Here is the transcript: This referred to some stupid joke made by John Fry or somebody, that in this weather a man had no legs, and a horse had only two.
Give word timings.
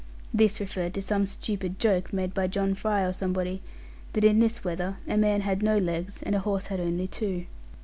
This 0.33 0.59
referred 0.59 0.95
to 0.95 1.01
some 1.03 1.27
stupid 1.27 1.77
joke 1.77 2.11
made 2.11 2.33
by 2.33 2.47
John 2.47 2.73
Fry 2.73 3.03
or 3.03 3.13
somebody, 3.13 3.61
that 4.13 4.23
in 4.23 4.39
this 4.39 4.63
weather 4.63 4.97
a 5.07 5.15
man 5.15 5.41
had 5.41 5.61
no 5.61 5.77
legs, 5.77 6.23
and 6.23 6.33
a 6.33 6.39
horse 6.39 6.65
had 6.65 6.79
only 6.79 7.07
two. 7.07 7.45